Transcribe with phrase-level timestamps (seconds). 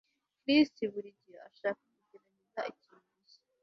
[0.41, 3.41] Chris buri gihe ashaka kugerageza ikintu gishya